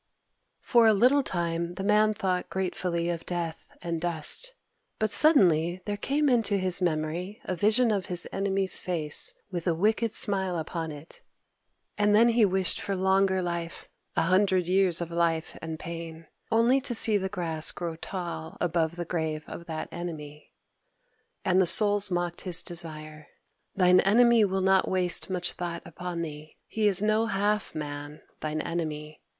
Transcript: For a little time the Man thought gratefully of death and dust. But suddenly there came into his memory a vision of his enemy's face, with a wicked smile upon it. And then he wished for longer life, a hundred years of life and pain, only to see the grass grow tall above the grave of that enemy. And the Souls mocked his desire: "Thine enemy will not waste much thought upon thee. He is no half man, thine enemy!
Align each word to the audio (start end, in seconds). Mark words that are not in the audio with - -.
For 0.61 0.87
a 0.87 0.93
little 0.95 1.21
time 1.21 1.75
the 1.75 1.83
Man 1.83 2.15
thought 2.15 2.49
gratefully 2.49 3.07
of 3.11 3.23
death 3.23 3.67
and 3.83 4.01
dust. 4.01 4.55
But 4.97 5.11
suddenly 5.11 5.83
there 5.85 5.95
came 5.95 6.27
into 6.27 6.57
his 6.57 6.81
memory 6.81 7.39
a 7.45 7.55
vision 7.55 7.91
of 7.91 8.07
his 8.07 8.27
enemy's 8.31 8.79
face, 8.79 9.35
with 9.51 9.67
a 9.67 9.75
wicked 9.75 10.11
smile 10.11 10.57
upon 10.57 10.91
it. 10.91 11.21
And 11.99 12.15
then 12.15 12.29
he 12.29 12.45
wished 12.45 12.81
for 12.81 12.95
longer 12.95 13.43
life, 13.43 13.89
a 14.15 14.23
hundred 14.23 14.65
years 14.65 15.01
of 15.01 15.11
life 15.11 15.55
and 15.61 15.77
pain, 15.77 16.25
only 16.51 16.81
to 16.81 16.95
see 16.95 17.15
the 17.17 17.29
grass 17.29 17.69
grow 17.69 17.95
tall 17.95 18.57
above 18.59 18.95
the 18.95 19.05
grave 19.05 19.45
of 19.47 19.67
that 19.67 19.87
enemy. 19.91 20.51
And 21.45 21.61
the 21.61 21.67
Souls 21.67 22.09
mocked 22.09 22.41
his 22.41 22.63
desire: 22.63 23.27
"Thine 23.75 23.99
enemy 23.99 24.45
will 24.45 24.61
not 24.61 24.87
waste 24.87 25.29
much 25.29 25.53
thought 25.53 25.83
upon 25.85 26.23
thee. 26.23 26.57
He 26.65 26.87
is 26.87 27.03
no 27.03 27.27
half 27.27 27.75
man, 27.75 28.21
thine 28.39 28.61
enemy! 28.61 29.21